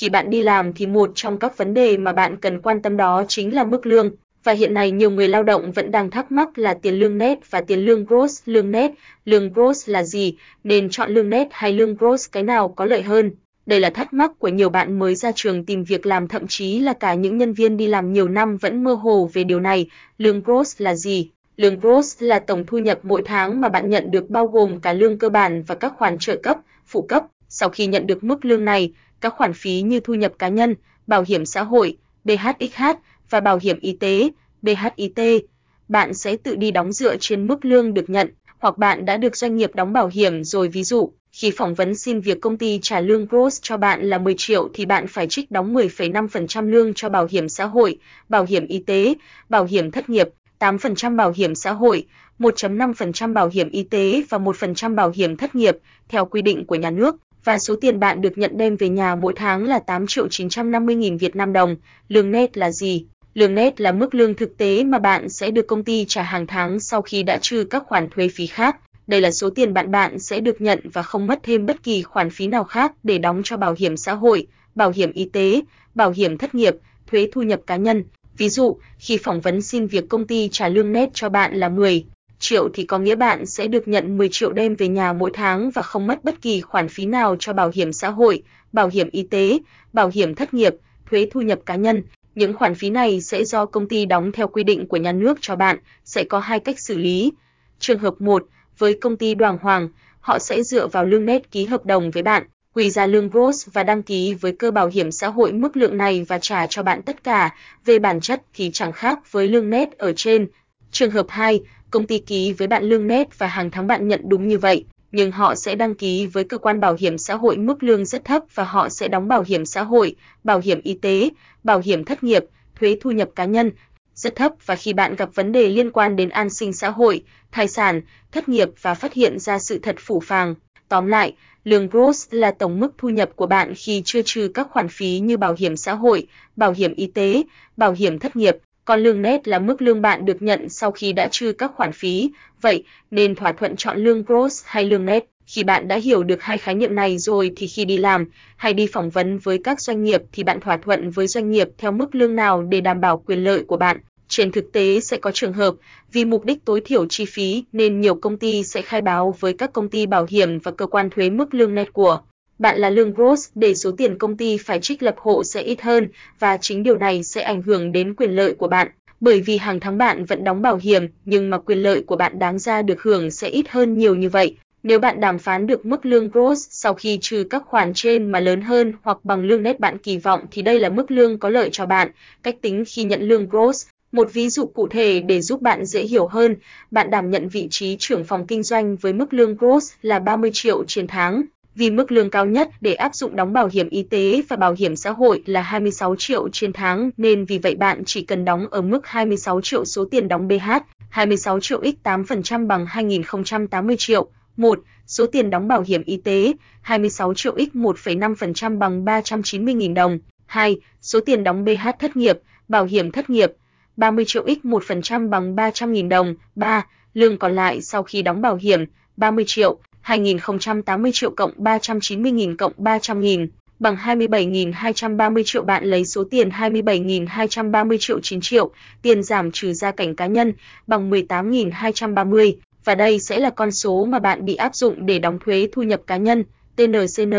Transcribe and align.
Khi 0.00 0.08
bạn 0.08 0.30
đi 0.30 0.42
làm 0.42 0.72
thì 0.72 0.86
một 0.86 1.10
trong 1.14 1.38
các 1.38 1.56
vấn 1.56 1.74
đề 1.74 1.96
mà 1.96 2.12
bạn 2.12 2.36
cần 2.36 2.60
quan 2.60 2.82
tâm 2.82 2.96
đó 2.96 3.24
chính 3.28 3.54
là 3.54 3.64
mức 3.64 3.86
lương. 3.86 4.10
Và 4.44 4.52
hiện 4.52 4.74
nay 4.74 4.90
nhiều 4.90 5.10
người 5.10 5.28
lao 5.28 5.42
động 5.42 5.72
vẫn 5.72 5.90
đang 5.90 6.10
thắc 6.10 6.32
mắc 6.32 6.58
là 6.58 6.74
tiền 6.74 6.94
lương 6.94 7.18
net 7.18 7.50
và 7.50 7.60
tiền 7.60 7.78
lương 7.78 8.04
gross, 8.04 8.42
lương 8.44 8.70
net, 8.70 8.90
lương 9.24 9.52
gross 9.52 9.88
là 9.88 10.02
gì, 10.02 10.36
nên 10.64 10.90
chọn 10.90 11.14
lương 11.14 11.30
net 11.30 11.48
hay 11.50 11.72
lương 11.72 11.96
gross 11.96 12.32
cái 12.32 12.42
nào 12.42 12.68
có 12.68 12.84
lợi 12.84 13.02
hơn. 13.02 13.30
Đây 13.66 13.80
là 13.80 13.90
thắc 13.90 14.12
mắc 14.12 14.30
của 14.38 14.48
nhiều 14.48 14.68
bạn 14.68 14.98
mới 14.98 15.14
ra 15.14 15.32
trường 15.34 15.64
tìm 15.64 15.84
việc 15.84 16.06
làm 16.06 16.28
thậm 16.28 16.46
chí 16.46 16.78
là 16.78 16.92
cả 16.92 17.14
những 17.14 17.38
nhân 17.38 17.52
viên 17.52 17.76
đi 17.76 17.86
làm 17.86 18.12
nhiều 18.12 18.28
năm 18.28 18.56
vẫn 18.56 18.84
mơ 18.84 18.94
hồ 18.94 19.30
về 19.32 19.44
điều 19.44 19.60
này. 19.60 19.86
Lương 20.18 20.42
gross 20.42 20.80
là 20.80 20.94
gì? 20.94 21.30
Lương 21.56 21.80
gross 21.80 22.22
là 22.22 22.38
tổng 22.38 22.66
thu 22.66 22.78
nhập 22.78 22.98
mỗi 23.02 23.22
tháng 23.24 23.60
mà 23.60 23.68
bạn 23.68 23.90
nhận 23.90 24.10
được 24.10 24.30
bao 24.30 24.46
gồm 24.46 24.80
cả 24.80 24.92
lương 24.92 25.18
cơ 25.18 25.28
bản 25.28 25.62
và 25.66 25.74
các 25.74 25.92
khoản 25.96 26.18
trợ 26.18 26.36
cấp, 26.36 26.58
phụ 26.86 27.02
cấp. 27.02 27.24
Sau 27.52 27.68
khi 27.68 27.86
nhận 27.86 28.06
được 28.06 28.24
mức 28.24 28.44
lương 28.44 28.64
này, 28.64 28.92
các 29.20 29.34
khoản 29.36 29.52
phí 29.52 29.82
như 29.82 30.00
thu 30.00 30.14
nhập 30.14 30.32
cá 30.38 30.48
nhân, 30.48 30.74
bảo 31.06 31.24
hiểm 31.28 31.46
xã 31.46 31.62
hội, 31.62 31.96
BHXH 32.24 32.82
và 33.30 33.40
bảo 33.40 33.58
hiểm 33.62 33.78
y 33.80 33.92
tế, 33.92 34.30
BHIT, 34.62 35.44
bạn 35.88 36.14
sẽ 36.14 36.36
tự 36.36 36.56
đi 36.56 36.70
đóng 36.70 36.92
dựa 36.92 37.16
trên 37.16 37.46
mức 37.46 37.64
lương 37.64 37.94
được 37.94 38.10
nhận, 38.10 38.28
hoặc 38.58 38.78
bạn 38.78 39.04
đã 39.04 39.16
được 39.16 39.36
doanh 39.36 39.56
nghiệp 39.56 39.74
đóng 39.74 39.92
bảo 39.92 40.10
hiểm 40.12 40.44
rồi 40.44 40.68
ví 40.68 40.84
dụ, 40.84 41.12
khi 41.32 41.50
phỏng 41.50 41.74
vấn 41.74 41.94
xin 41.94 42.20
việc 42.20 42.40
công 42.40 42.58
ty 42.58 42.78
trả 42.82 43.00
lương 43.00 43.26
gross 43.26 43.62
cho 43.62 43.76
bạn 43.76 44.02
là 44.02 44.18
10 44.18 44.34
triệu 44.38 44.68
thì 44.74 44.86
bạn 44.86 45.06
phải 45.06 45.26
trích 45.26 45.50
đóng 45.50 45.74
10,5% 45.74 46.68
lương 46.68 46.94
cho 46.94 47.08
bảo 47.08 47.26
hiểm 47.30 47.48
xã 47.48 47.64
hội, 47.64 47.98
bảo 48.28 48.44
hiểm 48.44 48.66
y 48.66 48.78
tế, 48.78 49.14
bảo 49.48 49.64
hiểm 49.64 49.90
thất 49.90 50.08
nghiệp, 50.08 50.28
8% 50.58 51.16
bảo 51.16 51.32
hiểm 51.36 51.54
xã 51.54 51.72
hội, 51.72 52.06
1.5% 52.38 53.32
bảo 53.32 53.48
hiểm 53.48 53.70
y 53.70 53.82
tế 53.82 54.22
và 54.28 54.38
1% 54.38 54.94
bảo 54.94 55.12
hiểm 55.14 55.36
thất 55.36 55.54
nghiệp 55.54 55.76
theo 56.08 56.26
quy 56.26 56.42
định 56.42 56.64
của 56.66 56.74
nhà 56.74 56.90
nước 56.90 57.16
và 57.44 57.58
số 57.58 57.76
tiền 57.80 58.00
bạn 58.00 58.20
được 58.20 58.38
nhận 58.38 58.56
đem 58.56 58.76
về 58.76 58.88
nhà 58.88 59.14
mỗi 59.14 59.32
tháng 59.36 59.64
là 59.64 59.78
8 59.78 60.06
triệu 60.06 60.28
950 60.28 60.94
nghìn 60.94 61.16
Việt 61.16 61.36
Nam 61.36 61.52
đồng. 61.52 61.76
Lương 62.08 62.30
net 62.30 62.56
là 62.56 62.70
gì? 62.70 63.06
Lương 63.34 63.54
net 63.54 63.80
là 63.80 63.92
mức 63.92 64.14
lương 64.14 64.34
thực 64.34 64.56
tế 64.56 64.84
mà 64.84 64.98
bạn 64.98 65.28
sẽ 65.28 65.50
được 65.50 65.66
công 65.66 65.84
ty 65.84 66.04
trả 66.08 66.22
hàng 66.22 66.46
tháng 66.46 66.80
sau 66.80 67.02
khi 67.02 67.22
đã 67.22 67.38
trừ 67.42 67.64
các 67.70 67.82
khoản 67.86 68.08
thuế 68.10 68.28
phí 68.28 68.46
khác. 68.46 68.76
Đây 69.06 69.20
là 69.20 69.30
số 69.30 69.50
tiền 69.50 69.74
bạn 69.74 69.90
bạn 69.90 70.18
sẽ 70.18 70.40
được 70.40 70.60
nhận 70.60 70.80
và 70.92 71.02
không 71.02 71.26
mất 71.26 71.40
thêm 71.42 71.66
bất 71.66 71.82
kỳ 71.82 72.02
khoản 72.02 72.30
phí 72.30 72.46
nào 72.46 72.64
khác 72.64 72.92
để 73.02 73.18
đóng 73.18 73.40
cho 73.44 73.56
bảo 73.56 73.74
hiểm 73.78 73.96
xã 73.96 74.14
hội, 74.14 74.46
bảo 74.74 74.90
hiểm 74.90 75.12
y 75.12 75.24
tế, 75.32 75.60
bảo 75.94 76.10
hiểm 76.10 76.38
thất 76.38 76.54
nghiệp, 76.54 76.74
thuế 77.06 77.28
thu 77.32 77.42
nhập 77.42 77.60
cá 77.66 77.76
nhân. 77.76 78.04
Ví 78.36 78.48
dụ, 78.48 78.76
khi 78.98 79.16
phỏng 79.16 79.40
vấn 79.40 79.62
xin 79.62 79.86
việc 79.86 80.08
công 80.08 80.26
ty 80.26 80.48
trả 80.52 80.68
lương 80.68 80.92
net 80.92 81.10
cho 81.14 81.28
bạn 81.28 81.54
là 81.54 81.68
10 81.68 82.04
triệu 82.40 82.68
thì 82.74 82.84
có 82.84 82.98
nghĩa 82.98 83.14
bạn 83.14 83.46
sẽ 83.46 83.66
được 83.66 83.88
nhận 83.88 84.18
10 84.18 84.28
triệu 84.28 84.52
đem 84.52 84.74
về 84.74 84.88
nhà 84.88 85.12
mỗi 85.12 85.30
tháng 85.34 85.70
và 85.70 85.82
không 85.82 86.06
mất 86.06 86.24
bất 86.24 86.42
kỳ 86.42 86.60
khoản 86.60 86.88
phí 86.88 87.06
nào 87.06 87.36
cho 87.38 87.52
bảo 87.52 87.70
hiểm 87.74 87.92
xã 87.92 88.10
hội, 88.10 88.42
bảo 88.72 88.88
hiểm 88.88 89.08
y 89.12 89.22
tế, 89.22 89.58
bảo 89.92 90.10
hiểm 90.14 90.34
thất 90.34 90.54
nghiệp, 90.54 90.74
thuế 91.10 91.28
thu 91.32 91.40
nhập 91.40 91.58
cá 91.66 91.76
nhân. 91.76 92.02
Những 92.34 92.54
khoản 92.54 92.74
phí 92.74 92.90
này 92.90 93.20
sẽ 93.20 93.44
do 93.44 93.66
công 93.66 93.88
ty 93.88 94.06
đóng 94.06 94.32
theo 94.32 94.48
quy 94.48 94.64
định 94.64 94.86
của 94.86 94.96
nhà 94.96 95.12
nước 95.12 95.38
cho 95.40 95.56
bạn, 95.56 95.78
sẽ 96.04 96.24
có 96.24 96.38
hai 96.38 96.60
cách 96.60 96.80
xử 96.80 96.96
lý. 96.96 97.32
Trường 97.78 97.98
hợp 97.98 98.20
1, 98.20 98.46
với 98.78 98.94
công 99.00 99.16
ty 99.16 99.34
Đoàn 99.34 99.58
Hoàng, 99.62 99.88
họ 100.20 100.38
sẽ 100.38 100.62
dựa 100.62 100.86
vào 100.86 101.04
lương 101.04 101.26
net 101.26 101.50
ký 101.50 101.64
hợp 101.64 101.86
đồng 101.86 102.10
với 102.10 102.22
bạn, 102.22 102.42
quy 102.74 102.90
ra 102.90 103.06
lương 103.06 103.28
gross 103.28 103.68
và 103.72 103.82
đăng 103.82 104.02
ký 104.02 104.34
với 104.34 104.52
cơ 104.52 104.70
bảo 104.70 104.86
hiểm 104.88 105.10
xã 105.10 105.28
hội 105.28 105.52
mức 105.52 105.76
lượng 105.76 105.96
này 105.96 106.24
và 106.28 106.38
trả 106.38 106.66
cho 106.66 106.82
bạn 106.82 107.02
tất 107.02 107.24
cả, 107.24 107.54
về 107.84 107.98
bản 107.98 108.20
chất 108.20 108.42
thì 108.54 108.70
chẳng 108.72 108.92
khác 108.92 109.32
với 109.32 109.48
lương 109.48 109.70
net 109.70 109.98
ở 109.98 110.12
trên. 110.16 110.48
Trường 110.90 111.10
hợp 111.10 111.26
2, 111.28 111.60
công 111.90 112.06
ty 112.06 112.18
ký 112.18 112.52
với 112.52 112.68
bạn 112.68 112.84
lương 112.84 113.06
net 113.06 113.38
và 113.38 113.46
hàng 113.46 113.70
tháng 113.70 113.86
bạn 113.86 114.08
nhận 114.08 114.20
đúng 114.24 114.48
như 114.48 114.58
vậy, 114.58 114.84
nhưng 115.12 115.30
họ 115.30 115.54
sẽ 115.54 115.74
đăng 115.74 115.94
ký 115.94 116.26
với 116.26 116.44
cơ 116.44 116.58
quan 116.58 116.80
bảo 116.80 116.96
hiểm 116.98 117.18
xã 117.18 117.34
hội 117.34 117.56
mức 117.56 117.82
lương 117.82 118.04
rất 118.04 118.24
thấp 118.24 118.42
và 118.54 118.64
họ 118.64 118.88
sẽ 118.88 119.08
đóng 119.08 119.28
bảo 119.28 119.44
hiểm 119.46 119.64
xã 119.66 119.82
hội, 119.82 120.16
bảo 120.44 120.60
hiểm 120.60 120.80
y 120.82 120.94
tế, 120.94 121.30
bảo 121.64 121.80
hiểm 121.84 122.04
thất 122.04 122.24
nghiệp, 122.24 122.44
thuế 122.80 122.96
thu 123.00 123.10
nhập 123.10 123.28
cá 123.34 123.44
nhân 123.44 123.70
rất 124.14 124.36
thấp 124.36 124.52
và 124.66 124.76
khi 124.76 124.92
bạn 124.92 125.16
gặp 125.16 125.28
vấn 125.34 125.52
đề 125.52 125.68
liên 125.68 125.90
quan 125.90 126.16
đến 126.16 126.28
an 126.28 126.50
sinh 126.50 126.72
xã 126.72 126.90
hội, 126.90 127.24
thai 127.52 127.68
sản, 127.68 128.00
thất 128.32 128.48
nghiệp 128.48 128.68
và 128.82 128.94
phát 128.94 129.12
hiện 129.12 129.38
ra 129.38 129.58
sự 129.58 129.78
thật 129.78 129.96
phủ 129.98 130.20
phàng. 130.20 130.54
Tóm 130.88 131.06
lại, 131.06 131.34
lương 131.64 131.88
gross 131.88 132.28
là 132.30 132.50
tổng 132.50 132.80
mức 132.80 132.90
thu 132.98 133.08
nhập 133.08 133.30
của 133.36 133.46
bạn 133.46 133.74
khi 133.76 134.02
chưa 134.04 134.22
trừ 134.24 134.50
các 134.54 134.66
khoản 134.70 134.88
phí 134.88 135.18
như 135.18 135.36
bảo 135.36 135.54
hiểm 135.58 135.76
xã 135.76 135.94
hội, 135.94 136.26
bảo 136.56 136.72
hiểm 136.72 136.94
y 136.94 137.06
tế, 137.06 137.42
bảo 137.76 137.92
hiểm 137.92 138.18
thất 138.18 138.36
nghiệp, 138.36 138.56
còn 138.84 139.00
lương 139.00 139.22
net 139.22 139.48
là 139.48 139.58
mức 139.58 139.82
lương 139.82 140.02
bạn 140.02 140.24
được 140.24 140.42
nhận 140.42 140.68
sau 140.68 140.90
khi 140.90 141.12
đã 141.12 141.28
trừ 141.30 141.52
các 141.52 141.70
khoản 141.74 141.92
phí. 141.92 142.30
Vậy, 142.60 142.84
nên 143.10 143.34
thỏa 143.34 143.52
thuận 143.52 143.76
chọn 143.76 143.98
lương 143.98 144.22
gross 144.22 144.62
hay 144.66 144.84
lương 144.84 145.06
net. 145.06 145.24
Khi 145.46 145.64
bạn 145.64 145.88
đã 145.88 145.96
hiểu 145.96 146.22
được 146.22 146.42
hai 146.42 146.58
khái 146.58 146.74
niệm 146.74 146.94
này 146.94 147.18
rồi 147.18 147.52
thì 147.56 147.66
khi 147.66 147.84
đi 147.84 147.96
làm 147.96 148.26
hay 148.56 148.74
đi 148.74 148.86
phỏng 148.86 149.10
vấn 149.10 149.38
với 149.38 149.58
các 149.64 149.80
doanh 149.80 150.04
nghiệp 150.04 150.22
thì 150.32 150.44
bạn 150.44 150.60
thỏa 150.60 150.76
thuận 150.76 151.10
với 151.10 151.26
doanh 151.26 151.50
nghiệp 151.50 151.68
theo 151.78 151.92
mức 151.92 152.14
lương 152.14 152.36
nào 152.36 152.62
để 152.62 152.80
đảm 152.80 153.00
bảo 153.00 153.18
quyền 153.26 153.44
lợi 153.44 153.64
của 153.66 153.76
bạn. 153.76 154.00
Trên 154.28 154.52
thực 154.52 154.72
tế 154.72 155.00
sẽ 155.00 155.16
có 155.16 155.30
trường 155.30 155.52
hợp, 155.52 155.74
vì 156.12 156.24
mục 156.24 156.44
đích 156.44 156.64
tối 156.64 156.80
thiểu 156.84 157.06
chi 157.06 157.24
phí 157.24 157.64
nên 157.72 158.00
nhiều 158.00 158.14
công 158.14 158.36
ty 158.36 158.62
sẽ 158.62 158.82
khai 158.82 159.00
báo 159.00 159.34
với 159.40 159.52
các 159.52 159.72
công 159.72 159.88
ty 159.88 160.06
bảo 160.06 160.26
hiểm 160.28 160.58
và 160.58 160.70
cơ 160.70 160.86
quan 160.86 161.10
thuế 161.10 161.30
mức 161.30 161.54
lương 161.54 161.74
net 161.74 161.92
của 161.92 162.20
bạn 162.60 162.78
là 162.78 162.90
lương 162.90 163.12
gross 163.12 163.50
để 163.54 163.74
số 163.74 163.90
tiền 163.92 164.18
công 164.18 164.36
ty 164.36 164.56
phải 164.56 164.80
trích 164.80 165.02
lập 165.02 165.14
hộ 165.18 165.44
sẽ 165.44 165.62
ít 165.62 165.80
hơn 165.82 166.08
và 166.38 166.56
chính 166.56 166.82
điều 166.82 166.98
này 166.98 167.22
sẽ 167.22 167.42
ảnh 167.42 167.62
hưởng 167.62 167.92
đến 167.92 168.14
quyền 168.14 168.30
lợi 168.30 168.54
của 168.54 168.68
bạn. 168.68 168.88
Bởi 169.20 169.40
vì 169.40 169.56
hàng 169.56 169.80
tháng 169.80 169.98
bạn 169.98 170.24
vẫn 170.24 170.44
đóng 170.44 170.62
bảo 170.62 170.76
hiểm 170.76 171.06
nhưng 171.24 171.50
mà 171.50 171.58
quyền 171.58 171.78
lợi 171.78 172.02
của 172.06 172.16
bạn 172.16 172.38
đáng 172.38 172.58
ra 172.58 172.82
được 172.82 173.02
hưởng 173.02 173.30
sẽ 173.30 173.48
ít 173.48 173.68
hơn 173.68 173.98
nhiều 173.98 174.14
như 174.14 174.28
vậy. 174.28 174.56
Nếu 174.82 174.98
bạn 174.98 175.20
đàm 175.20 175.38
phán 175.38 175.66
được 175.66 175.86
mức 175.86 176.06
lương 176.06 176.30
gross 176.30 176.68
sau 176.70 176.94
khi 176.94 177.18
trừ 177.20 177.44
các 177.50 177.62
khoản 177.66 177.92
trên 177.94 178.32
mà 178.32 178.40
lớn 178.40 178.60
hơn 178.60 178.92
hoặc 179.02 179.18
bằng 179.24 179.44
lương 179.44 179.62
net 179.62 179.80
bạn 179.80 179.98
kỳ 179.98 180.16
vọng 180.16 180.40
thì 180.50 180.62
đây 180.62 180.80
là 180.80 180.88
mức 180.88 181.10
lương 181.10 181.38
có 181.38 181.48
lợi 181.48 181.68
cho 181.72 181.86
bạn. 181.86 182.10
Cách 182.42 182.56
tính 182.62 182.84
khi 182.86 183.04
nhận 183.04 183.22
lương 183.22 183.48
gross 183.48 183.86
một 184.12 184.32
ví 184.32 184.48
dụ 184.48 184.66
cụ 184.66 184.88
thể 184.88 185.20
để 185.20 185.40
giúp 185.40 185.62
bạn 185.62 185.84
dễ 185.84 186.02
hiểu 186.02 186.26
hơn, 186.26 186.56
bạn 186.90 187.10
đảm 187.10 187.30
nhận 187.30 187.48
vị 187.48 187.68
trí 187.70 187.96
trưởng 187.98 188.24
phòng 188.24 188.46
kinh 188.46 188.62
doanh 188.62 188.96
với 188.96 189.12
mức 189.12 189.32
lương 189.34 189.56
gross 189.56 189.92
là 190.02 190.18
30 190.18 190.50
triệu 190.54 190.84
trên 190.84 191.06
tháng. 191.06 191.42
Vì 191.74 191.90
mức 191.90 192.12
lương 192.12 192.30
cao 192.30 192.46
nhất 192.46 192.68
để 192.80 192.94
áp 192.94 193.14
dụng 193.14 193.36
đóng 193.36 193.52
bảo 193.52 193.68
hiểm 193.72 193.88
y 193.88 194.02
tế 194.02 194.42
và 194.48 194.56
bảo 194.56 194.74
hiểm 194.78 194.96
xã 194.96 195.10
hội 195.10 195.42
là 195.46 195.62
26 195.62 196.16
triệu 196.16 196.48
trên 196.48 196.72
tháng 196.72 197.10
nên 197.16 197.44
vì 197.44 197.58
vậy 197.58 197.74
bạn 197.74 198.02
chỉ 198.04 198.22
cần 198.22 198.44
đóng 198.44 198.66
ở 198.70 198.82
mức 198.82 199.06
26 199.06 199.60
triệu 199.60 199.84
số 199.84 200.04
tiền 200.04 200.28
đóng 200.28 200.48
BH, 200.48 200.70
26 201.10 201.60
triệu 201.60 201.82
x 201.82 202.06
8% 202.06 202.66
bằng 202.66 202.86
2080 202.86 203.96
triệu. 203.98 204.28
1. 204.56 204.80
Số 205.06 205.26
tiền 205.26 205.50
đóng 205.50 205.68
bảo 205.68 205.84
hiểm 205.86 206.02
y 206.02 206.16
tế 206.16 206.52
26 206.82 207.34
triệu 207.34 207.56
x 207.56 207.76
1,5% 207.76 208.78
bằng 208.78 209.04
390.000 209.04 209.94
đồng. 209.94 210.18
2. 210.46 210.80
Số 211.02 211.20
tiền 211.20 211.44
đóng 211.44 211.64
BH 211.64 211.88
thất 211.98 212.16
nghiệp, 212.16 212.40
bảo 212.68 212.84
hiểm 212.84 213.10
thất 213.10 213.30
nghiệp 213.30 213.52
30 213.96 214.24
triệu 214.24 214.46
x 214.46 214.66
1% 214.66 215.28
bằng 215.28 215.56
300.000 215.56 216.08
đồng. 216.08 216.34
3. 216.54 216.86
Lương 217.14 217.38
còn 217.38 217.54
lại 217.54 217.82
sau 217.82 218.02
khi 218.02 218.22
đóng 218.22 218.42
bảo 218.42 218.56
hiểm 218.56 218.84
30 219.16 219.44
triệu, 219.46 219.78
2080 220.10 221.10
triệu 221.14 221.30
cộng 221.30 221.52
390.000 221.58 222.56
cộng 222.56 222.72
300.000 222.78 223.46
bằng 223.78 223.96
27.230 223.96 225.42
triệu 225.44 225.62
bạn 225.62 225.84
lấy 225.84 226.04
số 226.04 226.24
tiền 226.30 226.48
27.230 226.48 227.96
triệu 228.00 228.20
9 228.20 228.40
triệu, 228.40 228.70
tiền 229.02 229.22
giảm 229.22 229.50
trừ 229.52 229.72
gia 229.72 229.90
cảnh 229.90 230.16
cá 230.16 230.26
nhân 230.26 230.52
bằng 230.86 231.10
18.230 231.10 232.52
và 232.84 232.94
đây 232.94 233.18
sẽ 233.18 233.38
là 233.38 233.50
con 233.50 233.72
số 233.72 234.04
mà 234.04 234.18
bạn 234.18 234.44
bị 234.44 234.54
áp 234.54 234.74
dụng 234.74 235.06
để 235.06 235.18
đóng 235.18 235.38
thuế 235.44 235.68
thu 235.72 235.82
nhập 235.82 236.00
cá 236.06 236.16
nhân, 236.16 236.44
TNCN. 236.76 237.34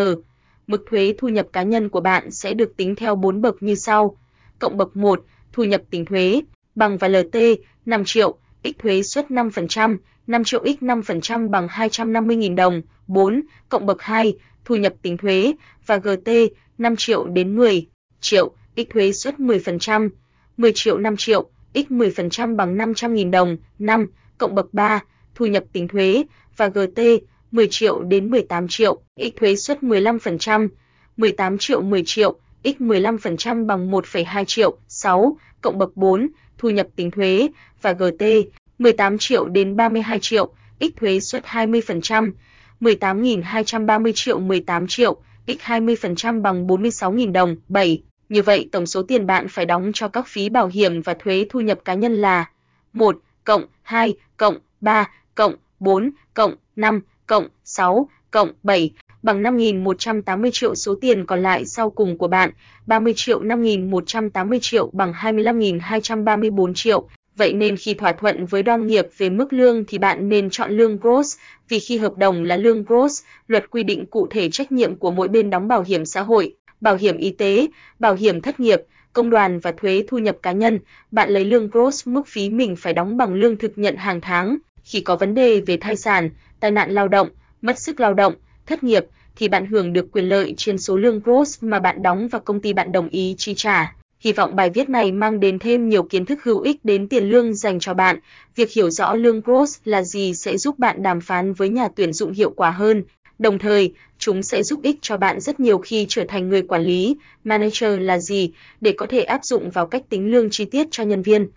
Mức 0.68 0.86
thuế 0.90 1.14
thu 1.18 1.28
nhập 1.28 1.48
cá 1.54 1.64
nhân 1.64 1.90
của 1.90 2.02
bạn 2.02 2.32
sẽ 2.32 2.54
được 2.54 2.78
tính 2.78 2.96
theo 2.96 3.16
4 3.16 3.42
bậc 3.42 3.64
như 3.64 3.76
sau. 3.76 4.18
Cộng 4.60 4.78
bậc 4.78 4.98
1, 4.98 5.24
thu 5.54 5.64
nhập 5.64 5.82
tính 5.90 6.06
thuế, 6.06 6.42
bằng 6.76 6.98
và 6.98 7.08
LT 7.08 7.36
5 7.86 8.04
triệu, 8.06 8.38
x 8.64 8.68
thuế 8.80 9.04
suất 9.04 9.28
5%, 9.30 9.98
5 10.28 10.44
triệu 10.44 10.64
x 10.66 10.84
5% 10.84 11.50
bằng 11.50 11.68
250.000 11.68 12.56
đồng. 12.56 12.82
4. 13.08 13.42
Cộng 13.70 13.86
bậc 13.86 14.02
2, 14.02 14.34
thu 14.66 14.76
nhập 14.76 14.94
tính 15.02 15.18
thuế 15.18 15.54
và 15.86 15.98
GT 15.98 16.30
5 16.78 16.96
triệu 16.96 17.28
đến 17.28 17.56
10 17.56 17.88
triệu, 18.22 18.52
x 18.76 18.80
thuế 18.94 19.12
suất 19.12 19.36
10%, 19.36 20.10
10 20.58 20.72
triệu 20.76 20.98
5 20.98 21.18
triệu, 21.18 21.50
x 21.74 21.78
10% 21.78 22.56
bằng 22.56 22.78
500.000 22.78 23.32
đồng. 23.32 23.58
5. 23.80 24.08
Cộng 24.38 24.56
bậc 24.56 24.74
3, 24.74 25.04
thu 25.36 25.46
nhập 25.46 25.64
tính 25.74 25.88
thuế 25.88 26.24
và 26.58 26.68
GT 26.68 27.02
10 27.52 27.68
triệu 27.68 28.02
đến 28.04 28.30
18 28.30 28.68
triệu, 28.68 29.02
x 29.18 29.36
thuế 29.40 29.56
suất 29.56 29.84
15%, 29.84 30.68
18 31.18 31.58
triệu 31.58 31.82
10 31.82 32.04
triệu, 32.06 32.40
x 32.64 32.68
15% 32.68 33.66
bằng 33.66 33.92
1,2 33.92 34.46
triệu. 34.46 34.78
6. 34.88 35.38
Cộng 35.62 35.78
bậc 35.78 35.98
4, 35.98 36.28
thu 36.62 36.70
nhập 36.70 36.88
tính 36.96 37.12
thuế 37.12 37.50
và 37.82 37.94
GT 37.94 38.24
18 38.80 39.18
triệu 39.18 39.46
đến 39.46 39.76
32 39.76 40.20
triệu, 40.20 40.54
ít 40.80 40.92
thuế 40.96 41.20
suất 41.20 41.44
20%, 41.46 42.32
18.230 42.82 44.12
triệu 44.16 44.40
18 44.40 44.88
triệu, 44.88 45.22
x 45.48 45.52
20% 45.52 46.42
bằng 46.42 46.68
46.000 46.68 47.32
đồng. 47.32 47.56
7. 47.68 48.04
Như 48.30 48.42
vậy 48.42 48.70
tổng 48.72 48.86
số 48.86 49.04
tiền 49.04 49.28
bạn 49.28 49.48
phải 49.48 49.66
đóng 49.66 49.92
cho 49.94 50.08
các 50.08 50.28
phí 50.28 50.50
bảo 50.50 50.68
hiểm 50.68 51.02
và 51.02 51.14
thuế 51.14 51.46
thu 51.50 51.60
nhập 51.60 51.80
cá 51.86 51.94
nhân 51.94 52.16
là 52.16 52.50
1 52.94 53.18
cộng 53.44 53.64
2 53.82 54.14
cộng 54.38 54.58
3 54.82 55.10
cộng 55.36 55.56
4 55.80 56.12
cộng 56.34 56.56
5 56.76 57.02
cộng 57.28 57.48
6 57.64 58.10
cộng 58.32 58.52
7 58.64 58.92
bằng 59.24 59.44
5.180 59.44 60.50
triệu 60.52 60.76
số 60.76 60.96
tiền 61.02 61.26
còn 61.26 61.44
lại 61.44 61.66
sau 61.66 61.90
cùng 61.90 62.18
của 62.18 62.28
bạn, 62.28 62.52
30 62.86 63.14
triệu 63.16 63.42
5.180 63.44 64.60
triệu 64.62 64.90
bằng 64.94 65.14
25.234 65.14 66.74
triệu. 66.74 67.08
Vậy 67.36 67.54
nên 67.54 67.78
khi 67.78 67.94
thỏa 67.94 68.12
thuận 68.12 68.46
với 68.46 68.64
doanh 68.66 68.88
nghiệp 68.88 69.08
về 69.18 69.30
mức 69.30 69.54
lương 69.54 69.86
thì 69.86 69.98
bạn 69.98 70.30
nên 70.30 70.50
chọn 70.50 70.72
lương 70.72 70.98
gross, 70.98 71.38
vì 71.70 71.80
khi 71.80 71.98
hợp 71.98 72.18
đồng 72.18 72.44
là 72.44 72.58
lương 72.58 72.84
gross, 72.84 73.24
luật 73.48 73.70
quy 73.72 73.84
định 73.84 74.06
cụ 74.06 74.28
thể 74.28 74.50
trách 74.50 74.72
nhiệm 74.72 74.96
của 74.96 75.12
mỗi 75.12 75.28
bên 75.28 75.50
đóng 75.50 75.68
bảo 75.68 75.84
hiểm 75.88 76.06
xã 76.06 76.22
hội, 76.22 76.56
bảo 76.82 76.96
hiểm 76.96 77.18
y 77.18 77.32
tế, 77.32 77.68
bảo 78.00 78.16
hiểm 78.16 78.42
thất 78.42 78.60
nghiệp, 78.60 78.82
công 79.14 79.30
đoàn 79.30 79.60
và 79.60 79.72
thuế 79.72 80.04
thu 80.08 80.18
nhập 80.18 80.38
cá 80.42 80.52
nhân. 80.52 80.80
Bạn 81.12 81.30
lấy 81.30 81.46
lương 81.46 81.70
gross 81.70 82.08
mức 82.08 82.28
phí 82.28 82.50
mình 82.50 82.76
phải 82.76 82.94
đóng 82.94 83.18
bằng 83.18 83.34
lương 83.34 83.58
thực 83.58 83.78
nhận 83.78 83.96
hàng 83.96 84.22
tháng. 84.22 84.58
Khi 84.84 85.02
có 85.02 85.16
vấn 85.16 85.34
đề 85.34 85.62
về 85.62 85.78
thai 85.78 85.96
sản, 85.96 86.30
tai 86.60 86.72
nạn 86.72 86.92
lao 86.92 87.08
động, 87.08 87.30
mất 87.62 87.80
sức 87.80 88.00
lao 88.00 88.14
động, 88.14 88.34
thất 88.66 88.84
nghiệp 88.84 89.06
thì 89.36 89.48
bạn 89.48 89.66
hưởng 89.66 89.94
được 89.94 90.12
quyền 90.12 90.30
lợi 90.30 90.54
trên 90.58 90.78
số 90.78 90.98
lương 90.98 91.20
gross 91.20 91.64
mà 91.64 91.80
bạn 91.80 92.04
đóng 92.04 92.28
và 92.28 92.40
công 92.40 92.60
ty 92.60 92.74
bạn 92.74 92.92
đồng 92.92 93.10
ý 93.10 93.36
chi 93.38 93.54
trả. 93.58 93.96
Hy 94.20 94.32
vọng 94.32 94.56
bài 94.56 94.70
viết 94.70 94.90
này 94.90 95.12
mang 95.12 95.40
đến 95.40 95.60
thêm 95.60 95.90
nhiều 95.90 96.04
kiến 96.04 96.26
thức 96.26 96.44
hữu 96.44 96.60
ích 96.60 96.86
đến 96.86 97.08
tiền 97.08 97.30
lương 97.30 97.54
dành 97.54 97.80
cho 97.80 97.94
bạn. 97.94 98.20
Việc 98.56 98.72
hiểu 98.72 98.90
rõ 98.90 99.14
lương 99.14 99.42
gross 99.42 99.80
là 99.86 100.04
gì 100.04 100.34
sẽ 100.34 100.58
giúp 100.58 100.80
bạn 100.80 101.04
đàm 101.04 101.22
phán 101.22 101.54
với 101.54 101.70
nhà 101.70 101.88
tuyển 101.96 102.14
dụng 102.14 102.32
hiệu 102.32 102.50
quả 102.50 102.72
hơn. 102.72 103.04
Đồng 103.40 103.60
thời, 103.60 103.94
chúng 104.18 104.44
sẽ 104.44 104.64
giúp 104.64 104.80
ích 104.84 104.96
cho 105.02 105.18
bạn 105.18 105.40
rất 105.40 105.60
nhiều 105.60 105.78
khi 105.78 106.06
trở 106.10 106.26
thành 106.28 106.50
người 106.50 106.62
quản 106.62 106.82
lý, 106.82 107.16
manager 107.44 108.00
là 108.00 108.18
gì 108.18 108.52
để 108.82 108.94
có 108.98 109.06
thể 109.06 109.22
áp 109.22 109.46
dụng 109.46 109.70
vào 109.70 109.88
cách 109.88 110.04
tính 110.10 110.32
lương 110.32 110.50
chi 110.50 110.66
tiết 110.66 110.88
cho 110.92 111.04
nhân 111.04 111.22
viên. 111.22 111.48